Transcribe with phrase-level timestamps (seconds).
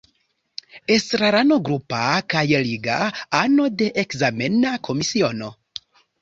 [0.93, 1.99] Estrarano grupa
[2.35, 2.97] kaj liga,
[3.41, 5.53] ano de ekzamena komisiono.